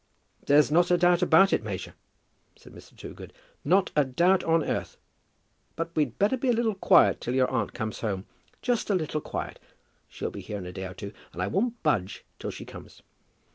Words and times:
"There's 0.43 0.71
not 0.71 0.89
a 0.89 0.97
doubt 0.97 1.21
about 1.21 1.53
it, 1.53 1.61
major," 1.63 1.93
said 2.55 2.73
Mr. 2.73 2.97
Toogood; 2.97 3.33
"not 3.63 3.91
a 3.95 4.03
doubt 4.03 4.43
on 4.43 4.63
earth. 4.63 4.97
But 5.75 5.95
we'd 5.95 6.17
better 6.17 6.37
be 6.37 6.49
a 6.49 6.53
little 6.53 6.73
quiet 6.73 7.21
till 7.21 7.35
your 7.35 7.51
aunt 7.51 7.73
comes 7.75 7.99
home, 7.99 8.25
just 8.63 8.89
a 8.89 8.95
little 8.95 9.21
quiet. 9.21 9.59
She'll 10.09 10.31
be 10.31 10.41
here 10.41 10.57
in 10.57 10.65
a 10.65 10.73
day 10.73 10.87
or 10.87 10.95
two, 10.95 11.13
and 11.33 11.39
I 11.39 11.45
won't 11.45 11.83
budge 11.83 12.25
till 12.39 12.49
she 12.49 12.65
comes." 12.65 13.03